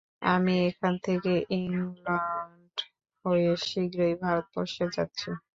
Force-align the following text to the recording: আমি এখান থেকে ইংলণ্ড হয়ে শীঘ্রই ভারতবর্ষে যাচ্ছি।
আমি 0.31 0.53
এখান 0.67 0.93
থেকে 1.05 1.31
ইংলণ্ড 1.57 2.75
হয়ে 3.25 3.51
শীঘ্রই 3.67 4.13
ভারতবর্ষে 4.23 4.85
যাচ্ছি। 4.95 5.29